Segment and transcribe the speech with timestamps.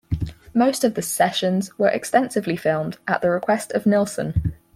[0.55, 4.55] Most of the sessions were extensively filmed, at the request of Nilsson.